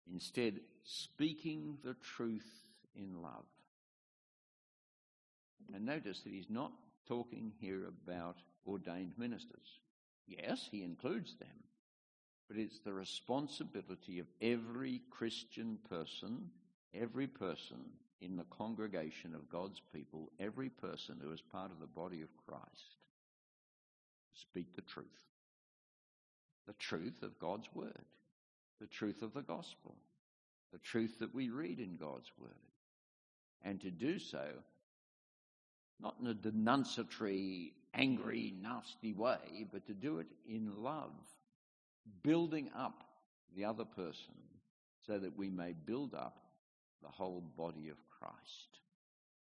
instead, 0.07 0.59
speaking 0.83 1.79
the 1.83 1.95
truth 1.95 2.47
in 2.95 3.23
love. 3.23 3.45
And 5.73 5.83
notice 5.83 6.19
that 6.19 6.33
he's 6.33 6.51
not 6.51 6.73
talking 7.07 7.53
here 7.59 7.87
about 7.87 8.37
ordained 8.67 9.13
ministers. 9.17 9.79
Yes, 10.27 10.69
he 10.71 10.83
includes 10.83 11.35
them, 11.37 11.63
but 12.47 12.57
it's 12.57 12.81
the 12.81 12.93
responsibility 12.93 14.19
of 14.19 14.27
every 14.43 15.01
Christian 15.09 15.79
person, 15.89 16.51
every 16.93 17.27
person 17.27 17.77
in 18.21 18.35
the 18.35 18.45
congregation 18.57 19.35
of 19.35 19.49
God's 19.49 19.81
people, 19.93 20.31
every 20.39 20.69
person 20.69 21.17
who 21.21 21.31
is 21.31 21.41
part 21.41 21.71
of 21.71 21.79
the 21.79 21.87
body 21.87 22.21
of 22.21 22.29
Christ. 22.47 22.95
Speak 24.33 24.75
the 24.75 24.81
truth. 24.81 25.05
The 26.67 26.73
truth 26.73 27.21
of 27.23 27.39
God's 27.39 27.67
word, 27.73 28.05
the 28.81 28.87
truth 28.87 29.21
of 29.21 29.33
the 29.33 29.41
gospel, 29.41 29.95
the 30.73 30.79
truth 30.79 31.19
that 31.19 31.33
we 31.33 31.49
read 31.49 31.79
in 31.79 31.95
God's 31.95 32.29
word. 32.39 32.51
And 33.63 33.79
to 33.81 33.91
do 33.91 34.19
so, 34.19 34.45
not 35.99 36.15
in 36.19 36.27
a 36.27 36.33
denunciatory, 36.33 37.73
angry, 37.93 38.53
nasty 38.61 39.13
way, 39.13 39.67
but 39.71 39.85
to 39.87 39.93
do 39.93 40.19
it 40.19 40.27
in 40.47 40.83
love 40.83 41.11
building 42.23 42.69
up 42.75 43.03
the 43.55 43.65
other 43.65 43.85
person 43.85 44.35
so 45.05 45.17
that 45.17 45.37
we 45.37 45.49
may 45.49 45.73
build 45.85 46.13
up 46.13 46.46
the 47.01 47.09
whole 47.09 47.43
body 47.57 47.89
of 47.89 47.97
Christ. 48.19 48.79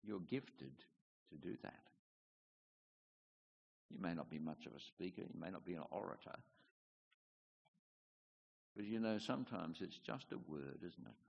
You're 0.04 0.20
gifted 0.20 0.74
to 1.30 1.38
do 1.38 1.56
that. 1.64 1.84
You 3.92 4.00
may 4.02 4.14
not 4.14 4.30
be 4.30 4.40
much 4.40 4.66
of 4.66 4.74
a 4.74 4.80
speaker, 4.80 5.22
you 5.22 5.40
may 5.40 5.50
not 5.50 5.66
be 5.66 5.74
an 5.74 5.84
orator, 5.92 6.38
but 8.76 8.86
you 8.86 9.00
know, 9.00 9.18
sometimes 9.20 9.78
it's 9.82 9.98
just 10.00 10.26
a 10.32 10.52
word, 10.52 10.78
isn't 10.80 11.06
it? 11.06 11.20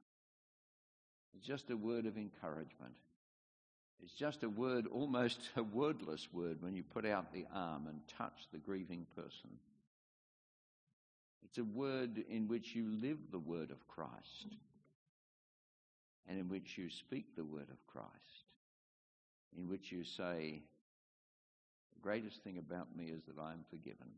It's 1.37 1.47
just 1.47 1.71
a 1.71 1.76
word 1.76 2.06
of 2.06 2.16
encouragement. 2.16 2.97
It's 4.02 4.12
just 4.12 4.42
a 4.42 4.49
word, 4.49 4.87
almost 4.87 5.38
a 5.56 5.62
wordless 5.62 6.28
word, 6.33 6.59
when 6.61 6.75
you 6.75 6.83
put 6.83 7.06
out 7.06 7.33
the 7.33 7.47
arm 7.54 7.87
and 7.88 8.00
touch 8.18 8.49
the 8.52 8.59
grieving 8.59 9.06
person. 9.14 9.50
It's 11.45 11.59
a 11.59 11.64
word 11.64 12.25
in 12.28 12.49
which 12.49 12.75
you 12.75 12.88
live 13.00 13.18
the 13.30 13.38
word 13.38 13.71
of 13.71 13.87
Christ 13.87 14.56
and 16.28 16.38
in 16.38 16.49
which 16.49 16.76
you 16.76 16.88
speak 16.90 17.35
the 17.35 17.45
word 17.45 17.68
of 17.71 17.87
Christ, 17.87 18.45
in 19.56 19.68
which 19.68 19.92
you 19.92 20.04
say, 20.04 20.62
The 21.95 22.00
greatest 22.02 22.42
thing 22.42 22.59
about 22.59 22.95
me 22.97 23.06
is 23.06 23.23
that 23.26 23.40
I 23.40 23.52
am 23.52 23.64
forgiven 23.71 24.09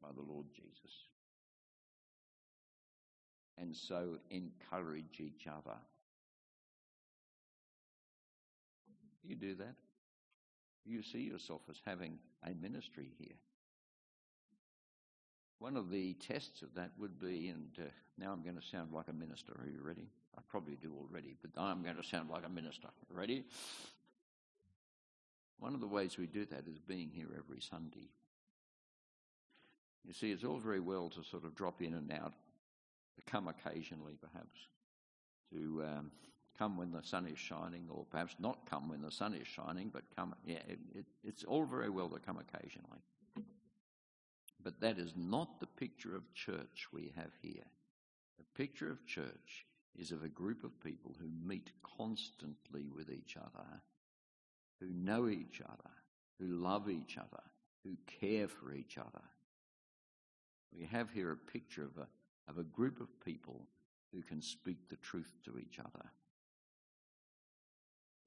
by 0.00 0.08
the 0.14 0.22
Lord 0.22 0.46
Jesus. 0.54 0.92
And 3.58 3.76
so 3.76 4.18
encourage 4.30 5.20
each 5.20 5.46
other. 5.46 5.76
You 9.22 9.36
do 9.36 9.54
that. 9.56 9.74
You 10.84 11.02
see 11.02 11.20
yourself 11.20 11.62
as 11.70 11.76
having 11.84 12.18
a 12.44 12.54
ministry 12.54 13.12
here. 13.18 13.36
One 15.62 15.76
of 15.76 15.92
the 15.92 16.14
tests 16.14 16.62
of 16.62 16.74
that 16.74 16.90
would 16.98 17.20
be, 17.20 17.46
and 17.46 17.68
uh, 17.78 17.84
now 18.18 18.32
I'm 18.32 18.42
going 18.42 18.56
to 18.56 18.66
sound 18.66 18.92
like 18.92 19.06
a 19.06 19.12
minister. 19.12 19.52
Are 19.52 19.68
you 19.68 19.78
ready? 19.80 20.08
I 20.36 20.40
probably 20.48 20.74
do 20.74 20.92
already, 20.98 21.36
but 21.40 21.52
I'm 21.56 21.84
going 21.84 21.94
to 21.94 22.02
sound 22.02 22.30
like 22.30 22.44
a 22.44 22.48
minister. 22.48 22.88
Ready? 23.08 23.44
One 25.60 25.72
of 25.72 25.80
the 25.80 25.86
ways 25.86 26.18
we 26.18 26.26
do 26.26 26.46
that 26.46 26.64
is 26.66 26.80
being 26.80 27.10
here 27.14 27.28
every 27.38 27.60
Sunday. 27.60 28.08
You 30.04 30.12
see, 30.12 30.32
it's 30.32 30.42
all 30.42 30.58
very 30.58 30.80
well 30.80 31.10
to 31.10 31.22
sort 31.22 31.44
of 31.44 31.54
drop 31.54 31.80
in 31.80 31.94
and 31.94 32.10
out, 32.10 32.32
to 33.14 33.30
come 33.30 33.46
occasionally 33.46 34.18
perhaps, 34.20 34.58
to 35.52 35.84
um, 35.84 36.10
come 36.58 36.76
when 36.76 36.90
the 36.90 37.04
sun 37.04 37.28
is 37.28 37.38
shining, 37.38 37.86
or 37.88 38.04
perhaps 38.10 38.34
not 38.40 38.68
come 38.68 38.88
when 38.88 39.00
the 39.00 39.12
sun 39.12 39.32
is 39.32 39.46
shining, 39.46 39.90
but 39.92 40.02
come, 40.16 40.34
yeah, 40.44 40.56
it, 40.66 40.80
it, 40.92 41.04
it's 41.22 41.44
all 41.44 41.64
very 41.64 41.88
well 41.88 42.08
to 42.08 42.18
come 42.18 42.40
occasionally. 42.40 42.98
But 44.62 44.80
that 44.80 44.98
is 44.98 45.14
not 45.16 45.60
the 45.60 45.66
picture 45.66 46.14
of 46.14 46.32
church 46.34 46.86
we 46.92 47.12
have 47.16 47.32
here. 47.40 47.66
The 48.38 48.44
picture 48.54 48.90
of 48.90 49.06
church 49.06 49.66
is 49.98 50.12
of 50.12 50.22
a 50.22 50.28
group 50.28 50.64
of 50.64 50.80
people 50.82 51.14
who 51.20 51.28
meet 51.46 51.70
constantly 51.96 52.86
with 52.94 53.10
each 53.10 53.36
other, 53.36 53.66
who 54.80 54.88
know 54.88 55.28
each 55.28 55.60
other, 55.60 55.90
who 56.38 56.46
love 56.46 56.88
each 56.88 57.18
other, 57.18 57.42
who 57.84 57.96
care 58.20 58.48
for 58.48 58.72
each 58.72 58.98
other. 58.98 59.24
We 60.76 60.86
have 60.86 61.10
here 61.10 61.32
a 61.32 61.36
picture 61.36 61.84
of 61.84 61.98
a, 61.98 62.50
of 62.50 62.58
a 62.58 62.64
group 62.64 63.00
of 63.00 63.20
people 63.24 63.66
who 64.14 64.22
can 64.22 64.40
speak 64.40 64.88
the 64.88 64.96
truth 64.96 65.32
to 65.44 65.58
each 65.58 65.78
other. 65.78 66.06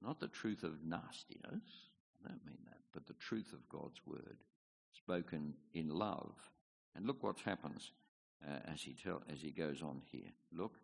Not 0.02 0.20
the 0.20 0.28
truth 0.28 0.62
of 0.62 0.84
nastiness, 0.84 1.88
I 2.24 2.28
don't 2.28 2.46
mean 2.46 2.58
that, 2.66 2.80
but 2.92 3.06
the 3.06 3.14
truth 3.14 3.52
of 3.52 3.68
God's 3.68 4.00
word 4.06 4.36
spoken 4.96 5.54
in 5.74 5.88
love. 5.88 6.34
And 6.94 7.06
look 7.06 7.22
what 7.22 7.38
happens 7.40 7.92
uh, 8.46 8.72
as, 8.72 8.80
he 8.82 8.94
tell, 8.94 9.22
as 9.32 9.40
he 9.40 9.50
goes 9.50 9.82
on 9.82 10.00
here. 10.10 10.30
Look, 10.52 10.78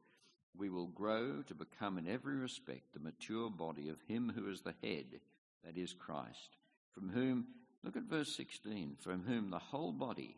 we 0.56 0.68
will 0.68 0.88
grow 0.88 1.42
to 1.46 1.54
become 1.54 1.98
in 1.98 2.08
every 2.08 2.36
respect 2.36 2.92
the 2.92 3.00
mature 3.00 3.50
body 3.50 3.88
of 3.88 4.00
him 4.06 4.32
who 4.34 4.48
is 4.50 4.60
the 4.60 4.74
head, 4.82 5.20
that 5.64 5.76
is 5.76 5.94
Christ, 5.94 6.56
from 6.92 7.08
whom, 7.08 7.46
look 7.82 7.96
at 7.96 8.02
verse 8.02 8.34
16, 8.36 8.96
from 9.00 9.22
whom 9.22 9.50
the 9.50 9.58
whole 9.58 9.92
body, 9.92 10.36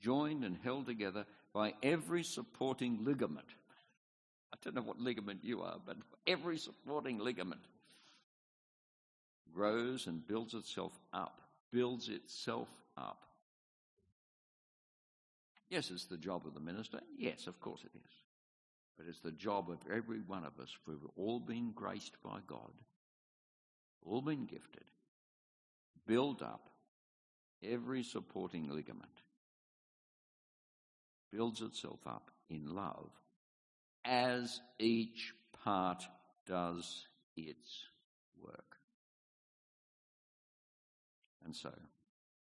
joined 0.00 0.44
and 0.44 0.58
held 0.62 0.86
together 0.86 1.24
by 1.54 1.72
every 1.82 2.22
supporting 2.22 3.04
ligament. 3.04 3.46
I 4.52 4.56
don't 4.62 4.74
know 4.74 4.82
what 4.82 5.00
ligament 5.00 5.40
you 5.42 5.62
are, 5.62 5.78
but 5.84 5.96
every 6.26 6.58
supporting 6.58 7.18
ligament 7.18 7.62
grows 9.54 10.06
and 10.06 10.26
builds 10.26 10.52
itself 10.54 10.92
up, 11.12 11.40
builds 11.72 12.08
itself 12.08 12.68
up. 12.96 13.24
Yes, 15.68 15.90
it's 15.90 16.06
the 16.06 16.16
job 16.16 16.46
of 16.46 16.54
the 16.54 16.60
minister. 16.60 17.00
Yes, 17.18 17.46
of 17.46 17.60
course 17.60 17.80
it 17.84 17.96
is. 17.96 18.12
But 18.96 19.06
it's 19.08 19.20
the 19.20 19.32
job 19.32 19.70
of 19.70 19.78
every 19.92 20.20
one 20.20 20.44
of 20.44 20.60
us, 20.60 20.70
we've 20.86 20.98
all 21.16 21.40
been 21.40 21.72
graced 21.72 22.16
by 22.22 22.38
God, 22.46 22.70
all 24.06 24.22
been 24.22 24.46
gifted, 24.46 24.84
build 26.06 26.42
up 26.42 26.70
every 27.62 28.02
supporting 28.02 28.68
ligament, 28.68 29.22
builds 31.32 31.60
itself 31.60 32.00
up 32.06 32.30
in 32.48 32.74
love 32.74 33.10
as 34.04 34.60
each 34.78 35.32
part 35.64 36.04
does 36.46 37.06
its 37.36 37.88
work. 38.40 38.76
And 41.44 41.54
so, 41.56 41.72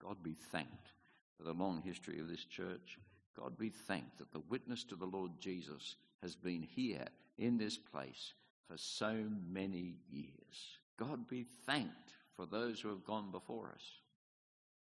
God 0.04 0.18
be 0.22 0.36
thanked 0.52 0.92
for 1.38 1.44
the 1.44 1.54
long 1.54 1.82
history 1.84 2.20
of 2.20 2.28
this 2.28 2.46
church. 2.46 2.98
God 3.40 3.58
be 3.58 3.70
thanked 3.70 4.18
that 4.20 4.32
the 4.32 4.44
witness 4.50 4.84
to 4.86 4.96
the 4.96 5.06
Lord 5.06 5.32
Jesus 5.40 5.96
has 6.22 6.36
been 6.36 6.62
here 6.62 7.06
in 7.38 7.58
this 7.58 7.78
place 7.78 8.34
for 8.70 8.78
so 8.78 9.16
many 9.50 9.96
years. 10.10 10.78
God 10.98 11.28
be 11.28 11.46
thanked 11.66 12.12
for 12.36 12.46
those 12.46 12.80
who 12.80 12.90
have 12.90 13.06
gone 13.06 13.32
before 13.32 13.72
us. 13.74 13.84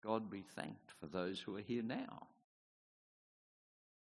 God 0.04 0.30
be 0.30 0.41
thanked 0.56 0.91
for 0.99 1.08
those 1.08 1.39
who 1.39 1.56
are 1.56 1.62
here 1.62 1.84
now. 1.84 2.28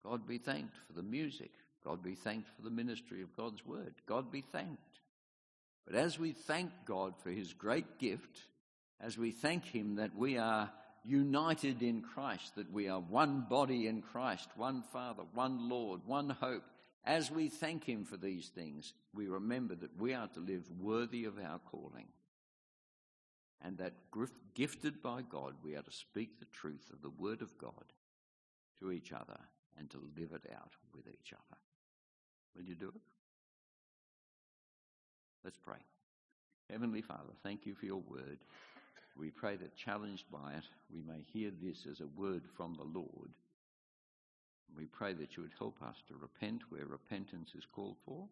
God 0.05 0.25
be 0.25 0.37
thanked 0.37 0.75
for 0.87 0.93
the 0.93 1.03
music. 1.03 1.51
God 1.83 2.01
be 2.01 2.15
thanked 2.15 2.49
for 2.55 2.61
the 2.61 2.69
ministry 2.69 3.21
of 3.21 3.35
God's 3.35 3.65
word. 3.65 3.93
God 4.05 4.31
be 4.31 4.41
thanked. 4.41 4.99
But 5.85 5.95
as 5.95 6.17
we 6.17 6.31
thank 6.31 6.71
God 6.85 7.13
for 7.21 7.31
his 7.31 7.53
great 7.53 7.99
gift, 7.99 8.39
as 8.99 9.17
we 9.17 9.31
thank 9.31 9.65
him 9.65 9.95
that 9.95 10.15
we 10.15 10.37
are 10.37 10.69
united 11.03 11.81
in 11.81 12.01
Christ, 12.01 12.55
that 12.55 12.71
we 12.71 12.87
are 12.87 12.99
one 12.99 13.45
body 13.49 13.87
in 13.87 14.01
Christ, 14.01 14.49
one 14.55 14.83
Father, 14.93 15.23
one 15.33 15.69
Lord, 15.69 16.01
one 16.05 16.29
hope. 16.29 16.63
As 17.03 17.31
we 17.31 17.49
thank 17.49 17.83
Him 17.83 18.05
for 18.05 18.17
these 18.17 18.49
things, 18.49 18.93
we 19.13 19.27
remember 19.27 19.75
that 19.75 19.99
we 19.99 20.13
are 20.13 20.27
to 20.29 20.39
live 20.39 20.63
worthy 20.79 21.25
of 21.25 21.39
our 21.39 21.59
calling. 21.59 22.07
And 23.63 23.77
that 23.77 23.93
gifted 24.55 25.01
by 25.01 25.21
God, 25.21 25.53
we 25.63 25.75
are 25.75 25.81
to 25.81 25.91
speak 25.91 26.39
the 26.39 26.45
truth 26.45 26.89
of 26.93 27.01
the 27.01 27.09
Word 27.09 27.41
of 27.41 27.57
God 27.57 27.93
to 28.79 28.91
each 28.91 29.11
other 29.11 29.39
and 29.77 29.89
to 29.91 29.97
live 30.17 30.31
it 30.33 30.51
out 30.53 30.71
with 30.95 31.05
each 31.07 31.33
other. 31.33 31.57
Will 32.55 32.63
you 32.63 32.75
do 32.75 32.89
it? 32.89 33.01
Let's 35.43 35.57
pray. 35.57 35.77
Heavenly 36.69 37.01
Father, 37.01 37.33
thank 37.43 37.65
you 37.65 37.73
for 37.73 37.85
your 37.85 38.01
word. 38.01 38.39
We 39.17 39.29
pray 39.29 39.55
that 39.57 39.75
challenged 39.75 40.25
by 40.31 40.53
it, 40.53 40.63
we 40.93 41.01
may 41.01 41.21
hear 41.33 41.51
this 41.61 41.85
as 41.89 41.99
a 41.99 42.19
word 42.19 42.43
from 42.55 42.75
the 42.75 42.99
Lord. 42.99 43.29
We 44.75 44.85
pray 44.85 45.13
that 45.13 45.35
you 45.35 45.43
would 45.43 45.55
help 45.57 45.81
us 45.83 45.95
to 46.07 46.15
repent 46.15 46.61
where 46.69 46.85
repentance 46.85 47.49
is 47.57 47.65
called 47.73 47.97
for, 48.05 48.27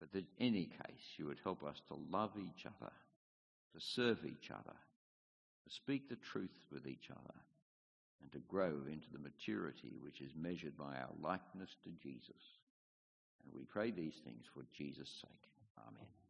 but 0.00 0.12
that 0.12 0.24
in 0.38 0.46
any 0.46 0.64
case 0.64 1.16
you 1.16 1.26
would 1.26 1.40
help 1.42 1.64
us 1.64 1.80
to 1.88 1.98
love 2.10 2.32
each 2.36 2.64
other, 2.66 2.92
to 3.74 3.80
serve 3.80 4.18
each 4.24 4.50
other, 4.50 4.76
to 5.64 5.74
speak 5.74 6.08
the 6.08 6.16
truth 6.16 6.64
with 6.72 6.86
each 6.86 7.10
other, 7.10 7.34
and 8.22 8.30
to 8.32 8.38
grow 8.48 8.72
into 8.86 9.10
the 9.12 9.18
maturity 9.18 9.96
which 10.00 10.20
is 10.20 10.30
measured 10.36 10.78
by 10.78 10.94
our 10.94 11.10
likeness 11.20 11.70
to 11.82 11.90
Jesus. 12.02 12.42
And 13.44 13.52
we 13.52 13.64
pray 13.64 13.90
these 13.90 14.20
things 14.24 14.44
for 14.54 14.62
Jesus' 14.76 15.10
sake. 15.20 15.50
Amen. 15.78 16.21